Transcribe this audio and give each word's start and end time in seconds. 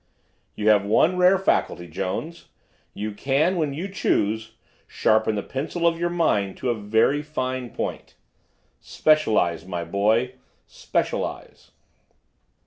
"You 0.55 0.67
have 0.69 0.83
one 0.83 1.15
rare 1.15 1.37
faculty, 1.37 1.85
Jones. 1.87 2.47
You 2.95 3.11
can, 3.11 3.55
when 3.55 3.71
you 3.75 3.87
choose, 3.87 4.55
sharpen 4.87 5.35
the 5.35 5.43
pencil 5.43 5.85
of 5.85 5.99
your 5.99 6.09
mind 6.09 6.57
to 6.57 6.71
a 6.71 6.73
very 6.73 7.21
fine 7.21 7.69
point. 7.69 8.15
Specialize, 8.79 9.63
my 9.63 9.83
boy, 9.83 10.33
specialize." 10.65 11.69